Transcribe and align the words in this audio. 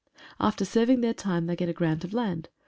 After 0.39 0.65
serving 0.65 1.01
their 1.01 1.13
time 1.13 1.45
they 1.45 1.55
get 1.55 1.69
a 1.69 1.73
grant 1.73 2.03
of 2.03 2.11
land. 2.11 2.49